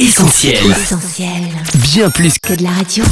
[0.00, 0.56] Essentiel.
[0.70, 1.28] Essentiel.
[1.74, 3.04] Bien plus Que de la radio.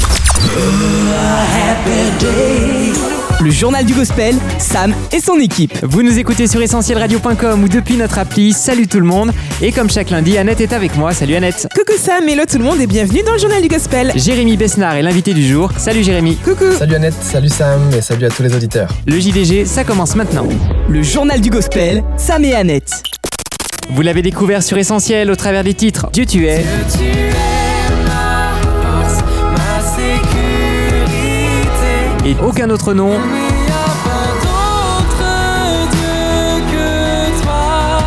[3.41, 5.75] Le journal du gospel, Sam et son équipe.
[5.83, 8.55] Vous nous écoutez sur essentielradio.com ou depuis notre appli.
[8.55, 9.33] Salut tout le monde.
[9.61, 11.13] Et comme chaque lundi, Annette est avec moi.
[11.13, 11.69] Salut Annette.
[11.77, 14.13] Coucou Sam, hello tout le monde et bienvenue dans le journal du gospel.
[14.17, 15.71] Jérémy Besnard est l'invité du jour.
[15.77, 16.37] Salut Jérémy.
[16.37, 16.73] Coucou.
[16.79, 18.89] Salut Annette, salut Sam et salut à tous les auditeurs.
[19.07, 20.49] Le JDG, ça commence maintenant.
[20.89, 23.03] Le journal du gospel, Sam et Annette.
[23.91, 26.65] Vous l'avez découvert sur Essentiel au travers des titres Dieu tu es.
[32.27, 33.13] Et aucun autre nom.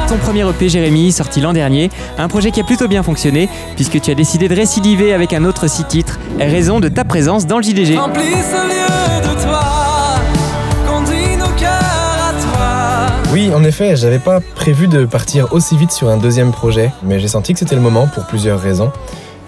[0.07, 3.99] Ton premier EP Jérémy, sorti l'an dernier, un projet qui a plutôt bien fonctionné puisque
[4.01, 7.57] tu as décidé de récidiver avec un autre six titres, raison de ta présence dans
[7.57, 7.97] le JDG.
[7.97, 9.80] Remplis ce lieu de toi,
[13.31, 17.17] Oui, en effet, j'avais pas prévu de partir aussi vite sur un deuxième projet, mais
[17.17, 18.91] j'ai senti que c'était le moment pour plusieurs raisons.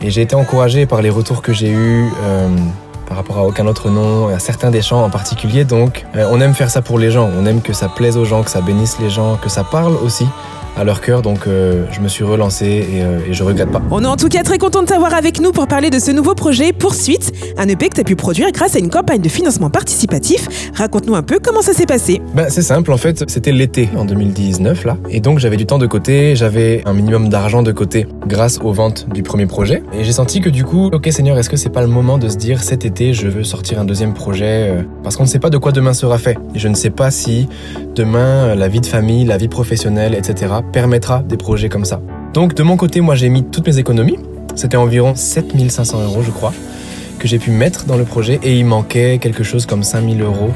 [0.02, 2.48] Et j'ai été encouragé par les retours que j'ai eus euh,
[3.08, 5.66] par rapport à aucun autre nom, à certains des chants en particulier.
[5.66, 8.24] Donc, euh, on aime faire ça pour les gens, on aime que ça plaise aux
[8.24, 10.28] gens, que ça bénisse les gens, que ça parle aussi
[10.78, 11.22] à leur cœur.
[11.22, 13.82] Donc, euh, je me suis relancé et, euh, et je regrette pas.
[13.92, 16.12] On est en tout cas très content de t'avoir avec nous pour parler de ce
[16.12, 19.30] nouveau projet Poursuite, un EP que tu as pu produire grâce à une campagne de
[19.30, 20.72] financement participatif.
[20.76, 22.22] Raconte-nous un peu comment ça s'est passé.
[22.34, 25.78] Ben, c'est simple, en fait, c'était l'été en 2019 là, et donc j'avais du temps
[25.78, 30.04] de côté, j'avais un minimum d'argent de côté grâce aux ventes du premier projet, et
[30.04, 32.38] j'ai senti que du coup, ok Seigneur, est-ce que c'est pas le moment de se
[32.38, 35.50] dire cet été je veux sortir un deuxième projet, euh, parce qu'on ne sait pas
[35.50, 37.48] de quoi demain sera fait, et je ne sais pas si
[37.96, 40.54] demain la vie de famille, la vie professionnelle, etc.
[40.72, 42.02] permettra des projets comme ça.
[42.34, 44.18] Donc de mon côté, moi j'ai mis toutes mes économies,
[44.56, 46.54] c'était environ 7500 euros je crois,
[47.20, 50.52] que j'ai pu mettre dans le projet, et il manquait quelque chose comme 5000 euros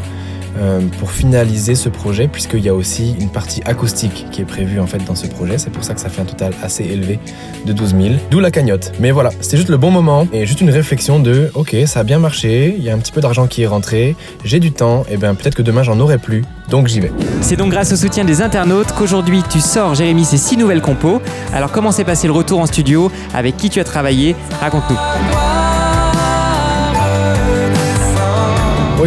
[0.60, 4.80] euh, pour finaliser ce projet, puisqu'il y a aussi une partie acoustique qui est prévue
[4.80, 5.58] en fait dans ce projet.
[5.58, 7.20] C'est pour ça que ça fait un total assez élevé
[7.66, 8.16] de 12 000.
[8.32, 8.92] D'où la cagnotte.
[9.00, 12.04] Mais voilà, c'était juste le bon moment et juste une réflexion de ok, ça a
[12.04, 15.06] bien marché, il y a un petit peu d'argent qui est rentré, j'ai du temps,
[15.10, 17.12] et bien peut-être que demain j'en aurai plus, donc j'y vais.
[17.42, 21.22] C'est donc grâce au soutien des internautes qu'aujourd'hui tu sors Jérémy ces six nouvelles compos.
[21.54, 23.12] Alors comment s'est passé le retour en studio?
[23.34, 24.36] Avec qui tu as travaillé?
[24.62, 25.47] Raconte-nous.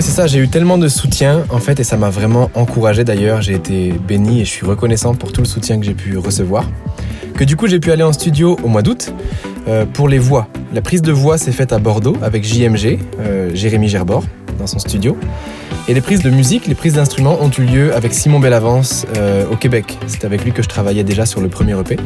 [0.01, 3.43] C'est ça, j'ai eu tellement de soutien en fait et ça m'a vraiment encouragé d'ailleurs.
[3.43, 6.65] J'ai été béni et je suis reconnaissant pour tout le soutien que j'ai pu recevoir.
[7.35, 9.13] Que du coup, j'ai pu aller en studio au mois d'août
[9.69, 10.49] euh, pour les voix.
[10.73, 14.25] La prise de voix s'est faite à Bordeaux avec JMG, euh, Jérémy Gerbord,
[14.59, 15.19] dans son studio.
[15.89, 19.45] Et les prises de musique, les prises d'instruments ont eu lieu avec Simon Bellavance euh,
[19.51, 19.99] au Québec.
[20.07, 21.97] C'est avec lui que je travaillais déjà sur le premier EP.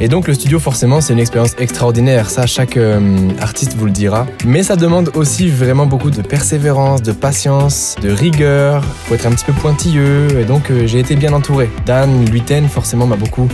[0.00, 3.00] Et donc le studio forcément c'est une expérience extraordinaire, ça chaque euh,
[3.40, 4.26] artiste vous le dira.
[4.46, 9.32] Mais ça demande aussi vraiment beaucoup de persévérance, de patience, de rigueur, faut être un
[9.32, 11.68] petit peu pointilleux et donc euh, j'ai été bien entouré.
[11.84, 13.48] Dan Luiten forcément m'a beaucoup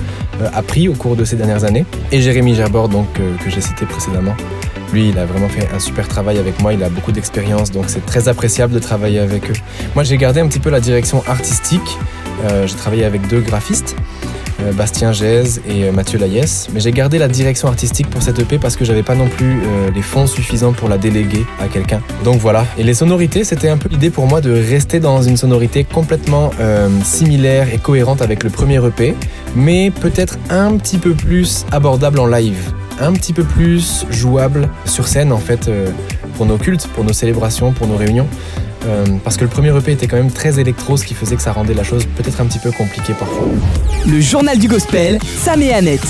[0.53, 1.87] appris au cours de ces dernières années.
[2.13, 4.35] Et Jérémy Gerbord donc que j'ai cité précédemment.
[4.93, 7.85] Lui, il a vraiment fait un super travail avec moi, il a beaucoup d'expérience, donc
[7.89, 9.55] c'est très appréciable de travailler avec eux.
[9.95, 11.99] Moi, j'ai gardé un petit peu la direction artistique.
[12.45, 13.97] Euh, j'ai travaillé avec deux graphistes,
[14.61, 18.39] euh, Bastien Gèze et euh, Mathieu Laïès, mais j'ai gardé la direction artistique pour cette
[18.39, 19.61] EP parce que j'avais pas non plus
[19.95, 22.01] les fonds suffisants pour la déléguer à quelqu'un.
[22.25, 22.67] Donc voilà.
[22.77, 26.51] Et les sonorités, c'était un peu l'idée pour moi de rester dans une sonorité complètement
[27.03, 29.15] similaire et cohérente avec le premier EP,
[29.55, 35.09] mais peut-être un petit peu plus abordable en live un petit peu plus jouable sur
[35.09, 35.91] scène en fait euh,
[36.37, 38.29] pour nos cultes, pour nos célébrations, pour nos réunions.
[38.87, 41.43] Euh, parce que le premier EP était quand même très électro, ce qui faisait que
[41.43, 43.47] ça rendait la chose peut-être un petit peu compliquée parfois.
[44.07, 46.07] Le journal du gospel, Sam et Annette.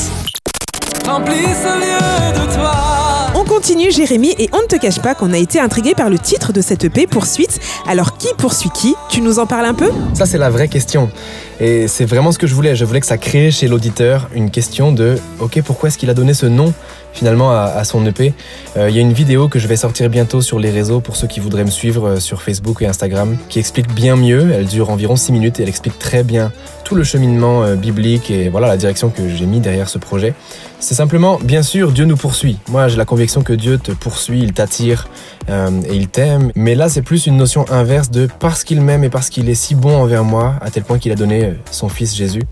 [1.07, 2.94] Remplis ce lieu de toi.
[3.37, 6.21] On continue Jérémy et on ne te cache pas qu'on a été intrigué par le
[6.21, 7.59] titre de cette EP Poursuite.
[7.85, 8.95] Alors qui poursuit qui?
[9.09, 9.91] Tu nous en parles un peu?
[10.15, 11.11] Ça, c'est la vraie question.
[11.59, 12.77] Et c'est vraiment ce que je voulais.
[12.77, 16.15] Je voulais que ça crée chez l'auditeur une question de OK, pourquoi est-ce qu'il a
[16.15, 16.73] donné ce nom?
[17.15, 18.35] Finalement à, à son EP
[18.77, 21.17] Euh, Il y a une vidéo que je vais sortir bientôt sur les réseaux pour
[21.17, 24.51] ceux qui voudraient me suivre euh, sur Facebook et Instagram qui explique bien mieux.
[24.53, 26.51] Elle dure environ 6 minutes et elle explique très bien
[26.85, 30.35] tout le cheminement euh, biblique et voilà la direction que j'ai mis derrière ce projet.
[30.81, 32.59] C'est simplement, bien sûr, Dieu nous poursuit.
[32.69, 35.09] Moi, j'ai la conviction que Dieu te poursuit, il t'attire
[35.49, 36.51] et il t'aime.
[36.55, 39.55] Mais là, c'est plus une notion inverse de parce qu'il m'aime et parce qu'il est
[39.55, 42.43] si bon envers moi, à tel point qu'il a donné son fils Jésus,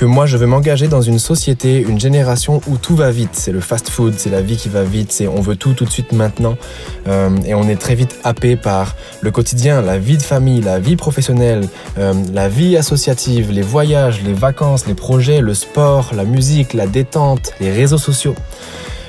[0.00, 3.32] que moi, je veux m'engager dans une société, une génération où tout va vite.
[3.34, 5.90] C'est le fast-food, c'est la vie qui va vite, c'est on veut tout tout de
[5.90, 6.56] suite maintenant.
[7.06, 10.78] Euh, et on est très vite happé par le quotidien, la vie de famille, la
[10.78, 11.68] vie professionnelle,
[11.98, 16.86] euh, la vie associative, les voyages, les vacances, les projets, le sport, la musique, la
[16.86, 18.34] détente, les réseaux sociaux.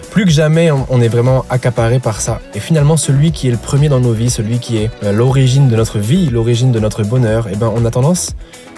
[0.09, 2.41] Plus que jamais, on- est vraiment accaparé par ça.
[2.53, 5.69] Et finalement, celui qui est le premier dans nos vies, celui qui est euh, l'origine
[5.69, 8.31] de notre vie, l'origine de notre bonheur, eh ben, on a tendance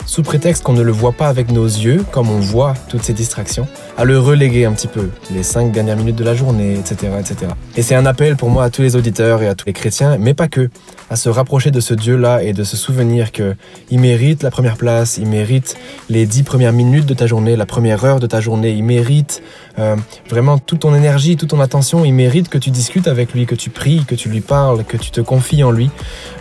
[0.05, 3.13] sous prétexte qu'on ne le voit pas avec nos yeux, comme on voit toutes ces
[3.13, 3.67] distractions,
[3.97, 7.13] à le reléguer un petit peu, les cinq dernières minutes de la journée, etc.
[7.19, 7.51] etc.
[7.75, 10.17] Et c'est un appel pour moi à tous les auditeurs et à tous les chrétiens,
[10.17, 10.69] mais pas que,
[11.09, 15.17] à se rapprocher de ce Dieu-là et de se souvenir qu'il mérite la première place,
[15.17, 15.75] il mérite
[16.09, 19.41] les dix premières minutes de ta journée, la première heure de ta journée, il mérite
[19.79, 19.95] euh,
[20.29, 23.55] vraiment toute ton énergie, toute ton attention, il mérite que tu discutes avec lui, que
[23.55, 25.89] tu pries, que tu lui parles, que tu te confies en lui.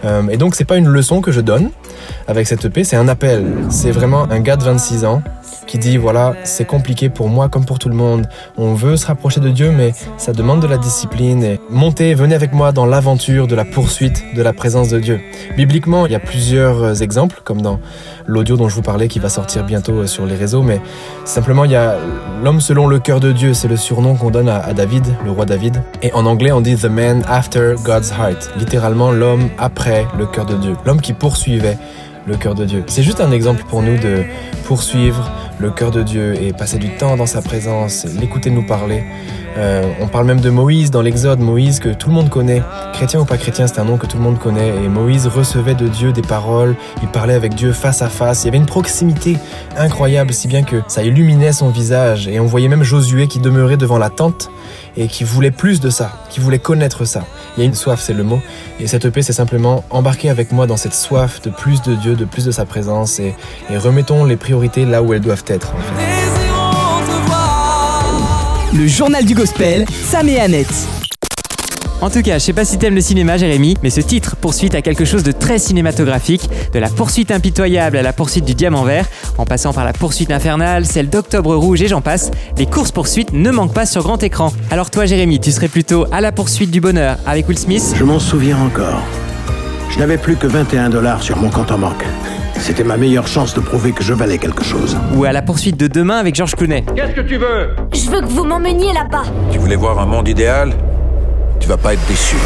[0.05, 1.71] Euh, et donc c'est pas une leçon que je donne
[2.27, 3.52] avec cette EP, c'est un appel.
[3.71, 5.23] C'est vraiment un gars de 26 ans
[5.67, 8.27] qui dit voilà, c'est compliqué pour moi comme pour tout le monde.
[8.59, 11.43] On veut se rapprocher de Dieu, mais ça demande de la discipline.
[11.43, 15.21] Et montez, venez avec moi dans l'aventure de la poursuite de la présence de Dieu.
[15.57, 17.81] Bibliquement, il y a plusieurs euh, exemples, comme dans
[18.27, 20.81] l'audio dont je vous parlais qui va sortir bientôt euh, sur les réseaux, mais
[21.25, 21.97] simplement il y a
[22.43, 25.47] l'homme selon le cœur de Dieu, c'est le surnom qu'on donne à, David, le roi
[25.47, 25.83] David.
[26.03, 30.47] Et en anglais, on dit the man after God's heart, littéralement l'homme après le cœur
[30.47, 31.79] de Dieu, l'homme qui poursuivait
[32.27, 32.85] le cœur de Dieu.
[32.87, 34.25] C'est juste un exemple pour nous de
[34.65, 39.05] poursuivre le cœur de Dieu et passer du temps dans sa présence, l'écouter nous parler.
[39.57, 42.63] Euh, on parle même de Moïse dans l'Exode, Moïse que tout le monde connaît,
[42.95, 44.69] chrétien ou pas chrétien, c'est un nom que tout le monde connaît.
[44.83, 48.43] Et Moïse recevait de Dieu des paroles, il parlait avec Dieu face à face.
[48.43, 49.37] Il y avait une proximité
[49.77, 52.29] incroyable, si bien que ça illuminait son visage.
[52.29, 54.51] Et on voyait même Josué qui demeurait devant la tente
[54.97, 57.25] et qui voulait plus de ça, qui voulait connaître ça.
[57.57, 58.41] Il y a une soif, c'est le mot.
[58.81, 62.15] Et cette EP, c'est simplement embarquer avec moi dans cette soif de plus de Dieu,
[62.15, 63.35] de plus de sa présence et,
[63.71, 65.73] remettons les priorités là où elles doivent être.
[68.75, 70.73] Le journal du gospel, Sam et Annette.
[72.01, 74.75] En tout cas, je sais pas si t'aimes le cinéma, Jérémy, mais ce titre poursuite
[74.75, 78.85] à quelque chose de très cinématographique, de la poursuite impitoyable à la poursuite du diamant
[78.85, 83.35] vert, en passant par la poursuite infernale, celle d'Octobre Rouge et j'en passe, les courses-poursuites
[83.35, 84.55] ne manquent pas sur grand écran.
[84.71, 87.95] Alors toi, Jérémy, tu serais plutôt à la poursuite du bonheur avec Will Smith?
[87.95, 89.03] Je m'en souviens encore.
[89.93, 92.05] Je n'avais plus que 21 dollars sur mon compte en banque.
[92.59, 94.97] C'était ma meilleure chance de prouver que je valais quelque chose.
[95.15, 96.83] Ou à la poursuite de demain avec George Clooney.
[96.97, 97.77] Qu'est-ce que tu veux?
[97.93, 99.25] Je veux que vous m'emmeniez là-bas.
[99.51, 100.73] Tu voulais voir un monde idéal?
[101.61, 102.37] Tu vas pas être déçu.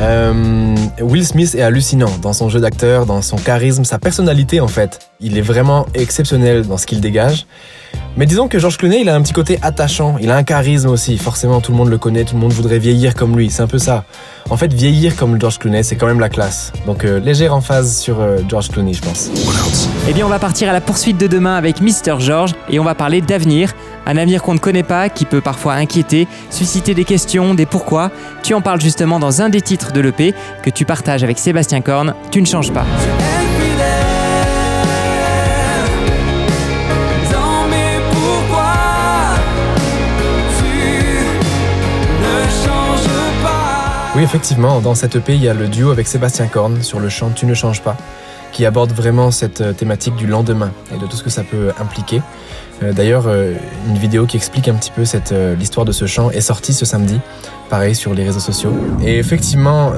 [0.00, 4.68] Euh, Will Smith est hallucinant dans son jeu d'acteur, dans son charisme, sa personnalité en
[4.68, 5.00] fait.
[5.20, 7.46] Il est vraiment exceptionnel dans ce qu'il dégage.
[8.16, 10.88] Mais disons que George Clooney, il a un petit côté attachant, il a un charisme
[10.88, 11.18] aussi.
[11.18, 13.68] Forcément, tout le monde le connaît, tout le monde voudrait vieillir comme lui, c'est un
[13.68, 14.04] peu ça.
[14.50, 16.72] En fait, vieillir comme George Clooney, c'est quand même la classe.
[16.86, 19.30] Donc, euh, légère en phase sur euh, George Clooney, je pense.
[20.08, 22.18] Eh bien, on va partir à la poursuite de demain avec Mr.
[22.18, 23.72] George et on va parler d'avenir.
[24.08, 28.10] Un avenir qu'on ne connaît pas, qui peut parfois inquiéter, susciter des questions, des pourquoi.
[28.42, 30.32] Tu en parles justement dans un des titres de l'EP
[30.62, 32.14] que tu partages avec Sébastien Korn.
[32.30, 32.86] Tu ne changes pas.
[44.16, 47.10] Oui, effectivement, dans cette EP, il y a le duo avec Sébastien Korn sur le
[47.10, 47.96] chant Tu ne changes pas,
[48.52, 51.72] qui aborde vraiment cette euh, thématique du lendemain et de tout ce que ça peut
[51.78, 52.22] impliquer.
[52.82, 53.54] Euh, d'ailleurs, euh,
[53.88, 56.84] une vidéo qui explique un petit peu cette, l'histoire de ce chant est sortie ce
[56.84, 57.18] samedi,
[57.70, 58.72] pareil sur les réseaux sociaux.
[59.02, 59.92] Et effectivement,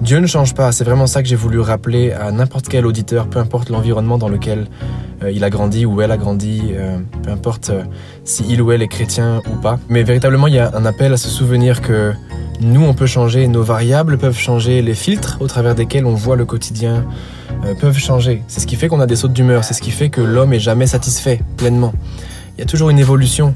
[0.00, 0.72] Dieu ne change pas.
[0.72, 4.28] C'est vraiment ça que j'ai voulu rappeler à n'importe quel auditeur, peu importe l'environnement dans
[4.28, 4.66] lequel
[5.30, 6.72] il a grandi ou elle a grandi,
[7.22, 7.70] peu importe
[8.24, 9.78] si il ou elle est chrétien ou pas.
[9.88, 12.12] Mais véritablement, il y a un appel à se souvenir que
[12.60, 16.36] nous, on peut changer, nos variables peuvent changer, les filtres au travers desquels on voit
[16.36, 17.06] le quotidien
[17.64, 18.42] euh, peuvent changer.
[18.48, 20.52] C'est ce qui fait qu'on a des sautes d'humeur, c'est ce qui fait que l'homme
[20.52, 21.92] est jamais satisfait pleinement.
[22.56, 23.54] Il y a toujours une évolution.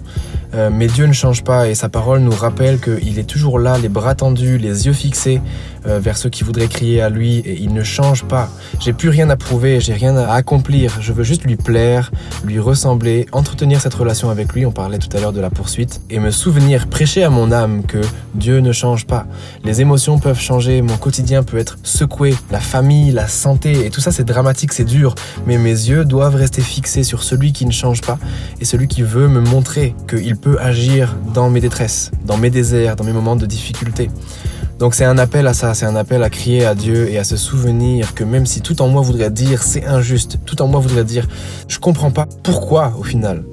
[0.55, 3.77] Euh, mais Dieu ne change pas et sa parole nous rappelle qu'il est toujours là,
[3.79, 5.41] les bras tendus, les yeux fixés
[5.87, 8.49] euh, vers ceux qui voudraient crier à lui et il ne change pas.
[8.81, 12.11] J'ai plus rien à prouver, j'ai rien à accomplir, je veux juste lui plaire,
[12.45, 16.01] lui ressembler, entretenir cette relation avec lui, on parlait tout à l'heure de la poursuite,
[16.09, 18.01] et me souvenir, prêcher à mon âme que
[18.35, 19.27] Dieu ne change pas.
[19.65, 24.01] Les émotions peuvent changer, mon quotidien peut être secoué, la famille, la santé, et tout
[24.01, 25.15] ça c'est dramatique, c'est dur,
[25.47, 28.19] mais mes yeux doivent rester fixés sur celui qui ne change pas
[28.61, 33.05] et celui qui veut me montrer qu'il agir dans mes détresses, dans mes déserts, dans
[33.05, 34.11] mes moments de difficulté.
[34.79, 37.25] Donc c'est un appel à ça, c'est un appel à crier à Dieu et à
[37.25, 40.81] se souvenir que même si tout en moi voudrait dire c'est injuste, tout en moi
[40.81, 41.29] voudrait dire
[41.69, 43.45] je comprends pas pourquoi au final.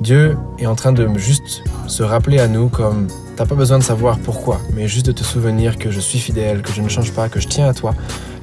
[0.00, 3.82] Dieu est en train de juste se rappeler à nous comme t'as pas besoin de
[3.82, 7.12] savoir pourquoi, mais juste de te souvenir que je suis fidèle, que je ne change
[7.12, 7.94] pas, que je tiens à toi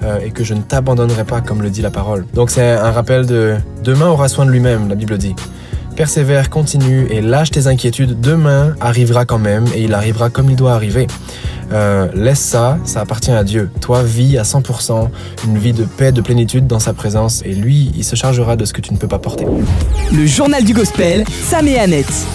[0.04, 2.26] euh, et que je ne t'abandonnerai pas comme le dit la parole.
[2.34, 5.36] Donc c'est un rappel de demain aura soin de lui-même, la Bible dit.
[6.00, 8.22] Persévère, continue et lâche tes inquiétudes.
[8.22, 11.08] Demain arrivera quand même et il arrivera comme il doit arriver.
[11.74, 13.70] Euh, laisse ça, ça appartient à Dieu.
[13.82, 15.10] Toi, vis à 100%
[15.44, 18.64] une vie de paix, de plénitude dans sa présence et lui, il se chargera de
[18.64, 19.46] ce que tu ne peux pas porter.
[20.14, 22.26] Le journal du gospel, Sam et Annette.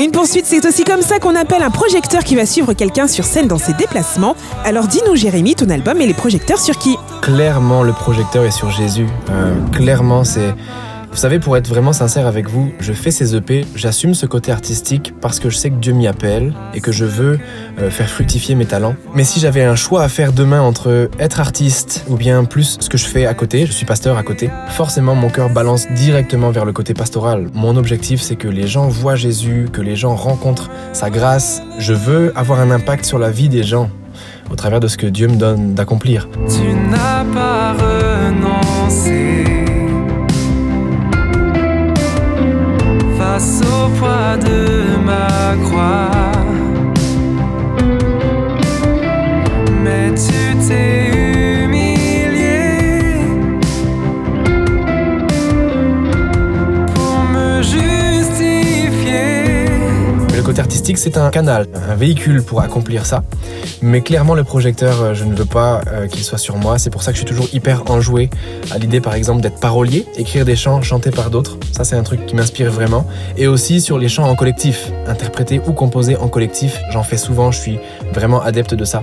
[0.00, 3.24] Une poursuite, c'est aussi comme ça qu'on appelle un projecteur qui va suivre quelqu'un sur
[3.26, 4.36] scène dans ses déplacements.
[4.64, 6.96] Alors dis-nous, Jérémy, ton album et les projecteurs sur qui?
[7.20, 9.06] Clairement, le projecteur est sur Jésus.
[9.28, 10.54] Euh, clairement, c'est.
[11.14, 14.50] Vous savez, pour être vraiment sincère avec vous, je fais ces EP, j'assume ce côté
[14.50, 17.38] artistique parce que je sais que Dieu m'y appelle et que je veux
[17.78, 18.96] euh, faire fructifier mes talents.
[19.14, 22.88] Mais si j'avais un choix à faire demain entre être artiste ou bien plus ce
[22.88, 26.50] que je fais à côté, je suis pasteur à côté, forcément mon cœur balance directement
[26.50, 27.46] vers le côté pastoral.
[27.54, 31.62] Mon objectif, c'est que les gens voient Jésus, que les gens rencontrent sa grâce.
[31.78, 33.88] Je veux avoir un impact sur la vie des gens
[34.50, 36.28] au travers de ce que Dieu me donne d'accomplir.
[36.48, 39.43] Tu n'as pas renoncé
[43.36, 46.33] au poids de ma croix.
[60.84, 63.22] Artistique, c'est un canal, un véhicule pour accomplir ça.
[63.80, 66.78] Mais clairement, le projecteur, euh, je ne veux pas euh, qu'il soit sur moi.
[66.78, 68.28] C'est pour ça que je suis toujours hyper enjoué
[68.70, 71.56] à l'idée, par exemple, d'être parolier, écrire des chants chantés par d'autres.
[71.72, 73.06] Ça, c'est un truc qui m'inspire vraiment.
[73.38, 76.78] Et aussi sur les chants en collectif, interprétés ou composés en collectif.
[76.90, 77.78] J'en fais souvent, je suis
[78.12, 79.02] vraiment adepte de ça.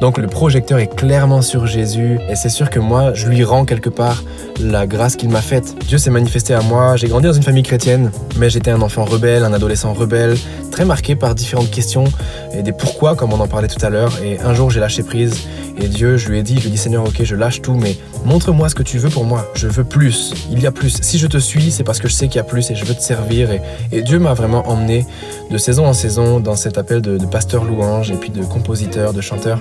[0.00, 2.18] Donc le projecteur est clairement sur Jésus.
[2.30, 4.22] Et c'est sûr que moi, je lui rends quelque part
[4.60, 5.76] la grâce qu'il m'a faite.
[5.86, 6.96] Dieu s'est manifesté à moi.
[6.96, 10.36] J'ai grandi dans une famille chrétienne, mais j'étais un enfant rebelle, un adolescent rebelle,
[10.70, 12.04] très marqué par différentes questions
[12.52, 14.12] et des pourquoi, comme on en parlait tout à l'heure.
[14.22, 15.34] Et un jour, j'ai lâché prise.
[15.80, 17.74] Et Dieu, je lui ai dit, je lui ai dit, Seigneur, ok, je lâche tout,
[17.74, 19.50] mais montre-moi ce que tu veux pour moi.
[19.54, 20.34] Je veux plus.
[20.50, 20.98] Il y a plus.
[21.02, 22.84] Si je te suis, c'est parce que je sais qu'il y a plus et je
[22.84, 23.50] veux te servir.
[23.92, 25.06] Et, Dieu m'a vraiment emmené
[25.50, 29.12] de saison en saison dans cet appel de, de pasteur louange et puis de compositeur,
[29.12, 29.60] de chanteur.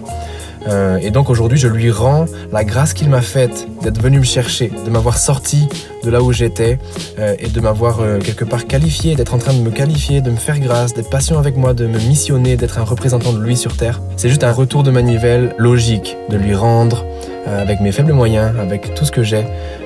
[0.68, 4.24] Euh, et donc aujourd'hui, je lui rends la grâce qu'il m'a faite d'être venu me
[4.24, 5.68] chercher, de m'avoir sorti
[6.04, 6.80] de là où j'étais
[7.20, 10.32] euh, et de m'avoir euh, quelque part qualifié, d'être en train de me qualifier, de
[10.32, 13.58] me faire grâce, d'être patient avec moi, de me missionner, d'être un représentant de lui
[13.58, 14.02] sur terre.
[14.16, 17.06] C'est juste un retour de manivelle logique, de lui rendre
[17.48, 19.46] euh, avec mes faibles moyens, avec tout ce que j'ai,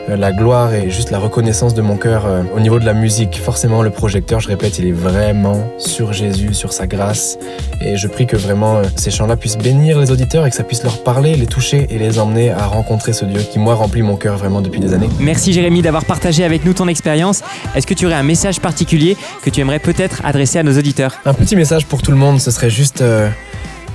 [0.10, 2.94] euh, la gloire et juste la reconnaissance de mon cœur euh, au niveau de la
[2.94, 3.40] musique.
[3.40, 7.38] Forcément, le projecteur, je répète, il est vraiment sur Jésus, sur sa grâce.
[7.80, 10.84] Et je prie que vraiment ces chants-là puissent bénir les auditeurs et que ça puisse
[10.84, 14.16] leur parler, les toucher et les emmener à rencontrer ce Dieu qui, moi, remplit mon
[14.16, 15.10] cœur vraiment depuis des années.
[15.20, 17.44] Merci Jérémy d'avoir partagé avec nous ton expérience.
[17.76, 21.14] Est-ce que tu aurais un message particulier que tu aimerais peut-être adresser à nos auditeurs?
[21.26, 23.04] Un petit message pour tout le monde, ce serait juste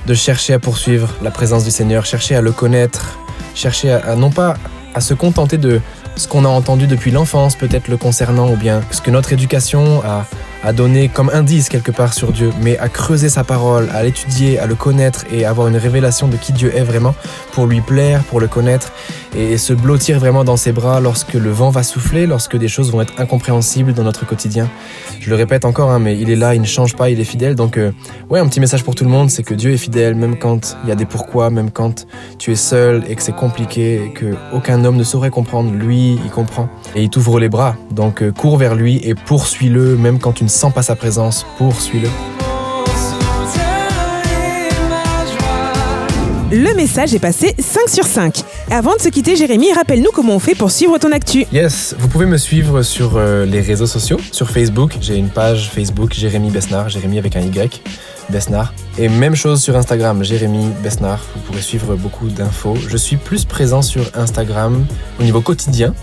[0.07, 3.19] de chercher à poursuivre la présence du Seigneur, chercher à le connaître,
[3.53, 4.55] chercher à, non pas
[4.95, 5.81] à se contenter de
[6.15, 10.01] ce qu'on a entendu depuis l'enfance, peut-être le concernant, ou bien ce que notre éducation
[10.03, 10.25] a,
[10.63, 14.59] a donné comme indice quelque part sur Dieu, mais à creuser sa parole, à l'étudier,
[14.59, 17.15] à le connaître et avoir une révélation de qui Dieu est vraiment
[17.51, 18.91] pour lui plaire, pour le connaître
[19.35, 22.91] et se blottir vraiment dans ses bras lorsque le vent va souffler, lorsque des choses
[22.91, 24.69] vont être incompréhensibles dans notre quotidien.
[25.19, 27.25] Je le répète encore, hein, mais il est là, il ne change pas, il est
[27.25, 27.55] fidèle.
[27.55, 27.91] Donc, euh,
[28.29, 30.77] ouais, un petit message pour tout le monde, c'est que Dieu est fidèle, même quand
[30.83, 32.07] il y a des pourquoi, même quand
[32.39, 35.71] tu es seul et que c'est compliqué et que aucun homme ne saurait comprendre.
[35.71, 37.75] Lui, il comprend et il t'ouvre les bras.
[37.91, 41.45] Donc, euh, cours vers lui et poursuis-le, même quand tu ne sens pas sa présence,
[41.57, 42.09] poursuis-le.
[46.49, 48.41] Le message est passé 5 sur 5.
[48.71, 51.45] Avant de se quitter, Jérémy, rappelle-nous comment on fait pour suivre ton actu.
[51.51, 54.17] Yes, vous pouvez me suivre sur euh, les réseaux sociaux.
[54.31, 57.81] Sur Facebook, j'ai une page Facebook Jérémy Besnard, Jérémy avec un Y,
[58.29, 58.73] Besnard.
[58.97, 61.19] Et même chose sur Instagram, Jérémy Besnard.
[61.35, 62.77] Vous pourrez suivre beaucoup d'infos.
[62.87, 64.85] Je suis plus présent sur Instagram
[65.19, 65.93] au niveau quotidien,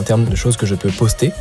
[0.00, 1.32] en termes de choses que je peux poster.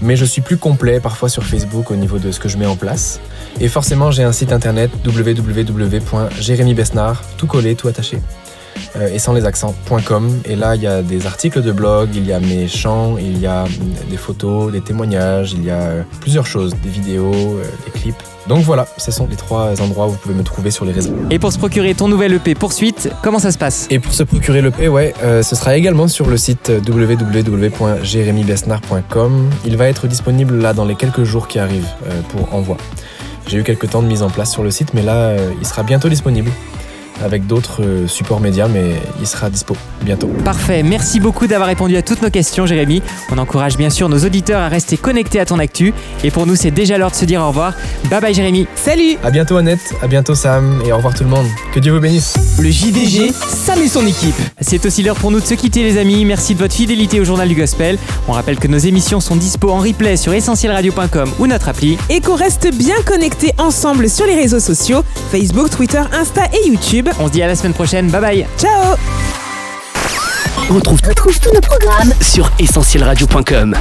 [0.00, 2.66] Mais je suis plus complet parfois sur Facebook au niveau de ce que je mets
[2.66, 3.20] en place.
[3.60, 8.18] Et forcément, j'ai un site internet www.jérémybesnard, tout collé, tout attaché
[8.96, 10.40] euh, et sans les accents.com.
[10.44, 13.38] Et là, il y a des articles de blog, il y a mes chants, il
[13.38, 13.64] y a
[14.08, 18.22] des photos, des témoignages, il y a plusieurs choses, des vidéos, euh, des clips.
[18.48, 21.12] Donc voilà, ce sont les trois endroits où vous pouvez me trouver sur les réseaux.
[21.30, 23.86] Et pour se procurer ton nouvel EP Poursuite, comment ça se passe?
[23.90, 29.50] Et pour se procurer le P, ouais, euh, ce sera également sur le site www.jeremybesnard.com.
[29.66, 32.78] Il va être disponible là dans les quelques jours qui arrivent euh, pour envoi.
[33.46, 35.66] J'ai eu quelques temps de mise en place sur le site, mais là, euh, il
[35.66, 36.50] sera bientôt disponible
[37.24, 40.28] avec d'autres euh, supports médias, mais il sera dispo bientôt.
[40.44, 43.02] Parfait, merci beaucoup d'avoir répondu à toutes nos questions Jérémy.
[43.30, 45.92] On encourage bien sûr nos auditeurs à rester connectés à ton actu.
[46.24, 47.74] Et pour nous, c'est déjà l'heure de se dire au revoir.
[48.10, 48.66] Bye bye Jérémy.
[48.74, 51.46] Salut À bientôt Annette, à bientôt Sam, et au revoir tout le monde.
[51.72, 52.34] Que Dieu vous bénisse.
[52.60, 54.34] Le JDG, Sam et son équipe.
[54.60, 56.24] C'est aussi l'heure pour nous de se quitter les amis.
[56.24, 57.98] Merci de votre fidélité au Journal du Gospel.
[58.26, 61.98] On rappelle que nos émissions sont dispo en replay sur essentielradio.com ou notre appli.
[62.10, 67.07] Et qu'on reste bien connectés ensemble sur les réseaux sociaux, Facebook, Twitter, Insta et YouTube.
[67.18, 68.10] On se dit à la semaine prochaine.
[68.10, 68.46] Bye bye.
[68.58, 68.96] Ciao
[70.68, 73.74] Retrouve, Retrouve tous nos programmes sur essentielradio.com.